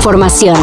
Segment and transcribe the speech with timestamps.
[0.00, 0.56] información.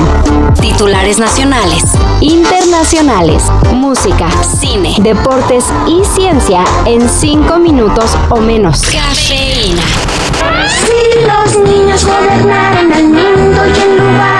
[0.60, 1.84] Titulares nacionales,
[2.22, 8.82] internacionales, música, cine, deportes y ciencia en cinco minutos o menos.
[8.82, 9.84] Cafeína.
[10.68, 14.37] Si los niños gobernaran el mundo y en lugar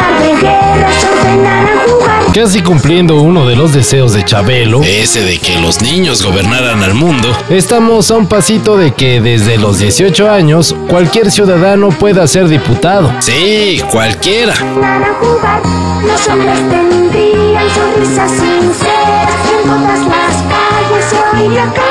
[2.38, 6.94] Casi cumpliendo uno de los deseos de Chabelo, Ese de que los niños gobernaran al
[6.94, 7.36] mundo.
[7.50, 13.12] estamos a un pasito de que desde los 18 años cualquier ciudadano pueda ser diputado.
[13.22, 14.54] Sí, cualquiera.
[14.54, 15.64] ordenaran jugar.
[16.06, 21.87] Los hombres tendrían sonrisas sinceras en todas las calles se oiría cantar.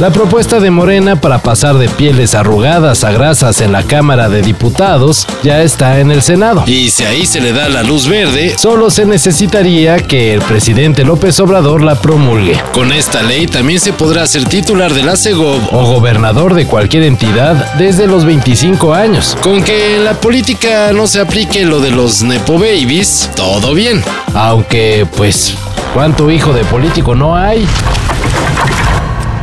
[0.00, 4.42] La propuesta de Morena para pasar de pieles arrugadas a grasas en la Cámara de
[4.42, 6.64] Diputados ya está en el Senado.
[6.66, 11.04] Y si ahí se le da la luz verde, Solo se necesitaría que el presidente
[11.04, 12.60] López Obrador la promulgue.
[12.72, 15.72] con esta ley también se podrá ser titular de la CEGOV.
[15.72, 19.36] o gobernador de cualquier entidad desde los 25 años.
[19.42, 24.02] Con que en la política no se aplique lo de los Nepo Babies, todo bien.
[24.34, 25.54] Aunque, pues,
[25.94, 27.64] ¿cuánto hijo de político no hay?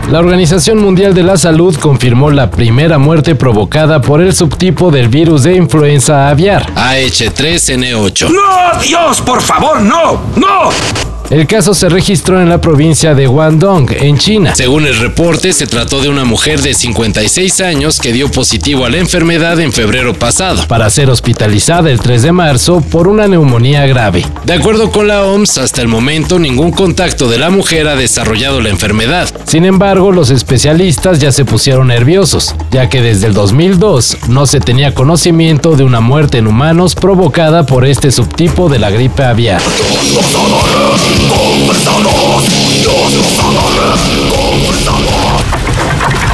[0.09, 5.07] La Organización Mundial de la Salud confirmó la primera muerte provocada por el subtipo del
[5.07, 6.73] virus de influenza aviar.
[6.75, 8.29] AH3N8.
[8.29, 10.19] ¡No, Dios, por favor, no!
[10.35, 11.10] ¡No!
[11.31, 14.53] El caso se registró en la provincia de Guangdong, en China.
[14.53, 18.89] Según el reporte, se trató de una mujer de 56 años que dio positivo a
[18.89, 20.67] la enfermedad en febrero pasado.
[20.67, 24.25] para ser hospitalizada el 3 de marzo por una neumonía grave.
[24.43, 28.59] De acuerdo con la OMS, hasta el momento ningún contacto de la mujer ha desarrollado
[28.59, 29.29] la enfermedad.
[29.45, 34.59] Sin embargo, los especialistas ya se pusieron nerviosos, ya que desde el 2002 no se
[34.59, 39.61] tenía conocimiento de una muerte en humanos provocada por este subtipo de la gripe aviar.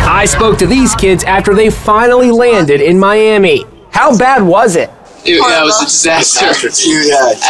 [0.09, 3.65] I spoke to these kids after they finally landed in Miami.
[3.91, 4.89] How bad was it?
[5.23, 6.45] Dude, that was a disaster.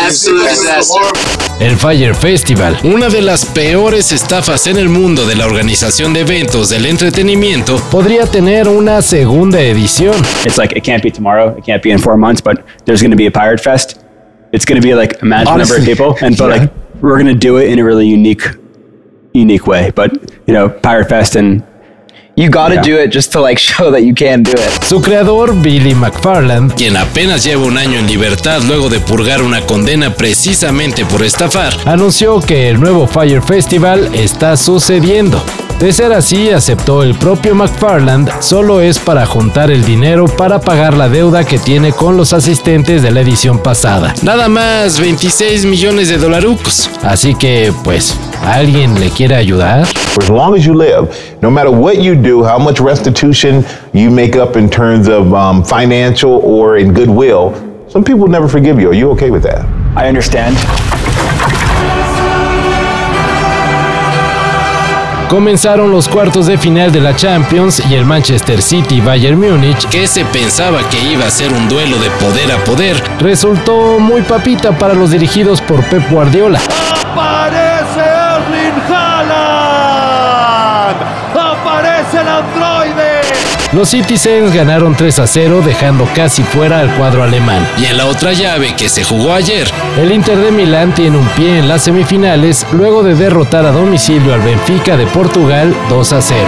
[0.01, 0.99] Absolute disaster.
[1.59, 6.21] El Fire Festival, Una de las peores estafas en el mundo de la organización de
[6.21, 10.15] eventos del entretenimiento podría tener una segunda edición.
[10.45, 13.11] it's like it can't be tomorrow, it can't be in four months, but there's going
[13.11, 13.99] to be a pirate fest.
[14.51, 16.61] It's going to be like a magical number of Honestly, people, and but yeah.
[16.61, 16.71] like
[17.01, 18.43] we're going to do it in a really unique,
[19.33, 19.91] unique way.
[19.95, 20.11] But
[20.47, 21.63] you know, pirate fest and
[22.39, 22.81] You got to Yeah.
[22.83, 24.83] do it just to like show that you can do it.
[24.83, 29.61] Su creador, Billy McFarland, quien apenas lleva un año en libertad luego de purgar una
[29.61, 35.43] condena precisamente por estafar, anunció que el nuevo Fire Festival está sucediendo.
[35.79, 40.95] De ser así, aceptó el propio McFarland, solo es para juntar el dinero para pagar
[40.97, 44.15] la deuda que tiene con los asistentes de la edición pasada.
[44.23, 46.89] nada más 26 millones de dolarucos.
[47.03, 49.85] Así que, pues, ¿alguien le quiere ayudar?
[49.85, 51.09] For as long as you live,
[51.43, 55.63] no matter what you do, how much restitution you make up in terms of um,
[55.63, 57.53] financial or in goodwill,
[57.87, 58.89] some people never forgive you.
[58.89, 59.63] Are you okay with that?
[59.95, 60.57] I understand.
[65.29, 70.07] Comenzaron los cuartos de final de la Champions y el Manchester City Bayern Múnich que
[70.07, 74.77] se pensaba que iba a ser un duelo de poder a poder, resultó muy papita
[74.77, 76.61] para los dirigidos por Pep Guardiola.
[83.73, 87.67] Los Citizens ganaron 3 a 0 dejando casi fuera al cuadro alemán.
[87.77, 89.67] y en la otra llave que se jugó ayer,
[90.01, 94.33] El Inter de Milán tiene un pie en las semifinales luego de derrotar a domicilio
[94.33, 96.41] al Benfica de Portugal 2 a 0.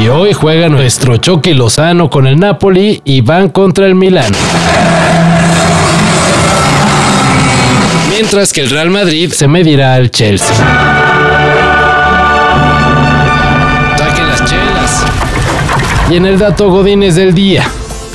[0.00, 4.32] Y hoy juega nuestro Chucky Lozano con el Napoli y van contra el Milán.
[8.08, 10.54] mientras que el Real Madrid Se medirá al Chelsea.
[16.12, 17.64] Y en el dato Godines del día.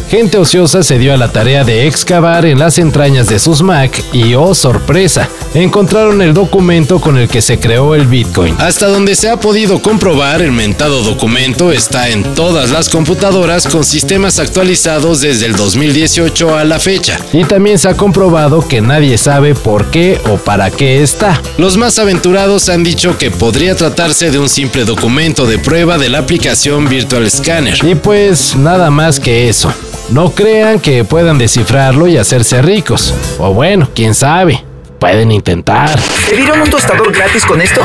[0.10, 4.02] Gente ociosa se dio a la tarea de excavar en las entrañas de sus Mac
[4.14, 8.56] y, oh sorpresa, encontraron el documento con el que se creó el Bitcoin.
[8.58, 13.84] Hasta donde se ha podido comprobar, el mentado documento está en todas las computadoras con
[13.84, 17.20] sistemas actualizados desde el 2018 a la fecha.
[17.34, 21.42] Y también se ha comprobado que nadie sabe por qué o para qué está.
[21.58, 26.08] Los más aventurados han dicho que podría tratarse de un simple documento de prueba de
[26.08, 27.78] la aplicación Virtual Scanner.
[27.84, 29.74] Y pues nada más que eso.
[30.10, 33.14] No crean que puedan descifrarlo y hacerse ricos.
[33.40, 34.64] O bueno, quién sabe.
[35.00, 36.00] Pueden intentar.
[36.30, 37.82] ¿Te dieron un tostador gratis con esto?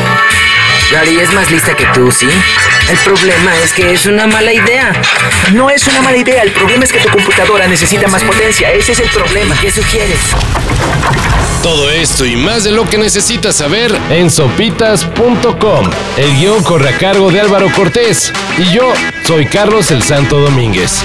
[0.92, 2.28] Gary es más lista que tú, ¿sí?
[2.88, 4.92] El problema es que es una mala idea.
[5.52, 8.92] No es una mala idea, el problema es que tu computadora necesita más potencia, ese
[8.92, 9.56] es el problema.
[9.60, 10.19] ¿Qué sugieres?
[11.62, 15.90] Todo esto y más de lo que necesitas saber En sopitas.com.
[16.16, 18.32] El guion corre a cargo de Álvaro Cortés.
[18.58, 18.92] Y yo
[19.26, 21.04] soy Carlos el Santo Domínguez.